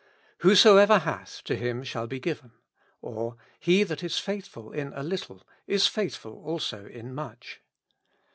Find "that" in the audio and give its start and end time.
3.83-4.03